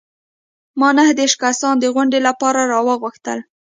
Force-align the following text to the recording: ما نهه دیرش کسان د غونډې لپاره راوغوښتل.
ما 0.79 0.89
نهه 0.97 1.13
دیرش 1.17 1.33
کسان 1.43 1.75
د 1.79 1.85
غونډې 1.93 2.19
لپاره 2.27 2.59
راوغوښتل. 2.71 3.39